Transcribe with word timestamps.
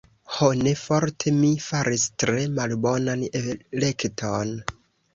Ho, 0.35 0.45
ne 0.67 0.71
forte, 0.83 1.33
mi 1.41 1.51
faris 1.67 2.07
tre 2.25 2.49
malbonan 2.57 3.25
elekton. 3.45 4.61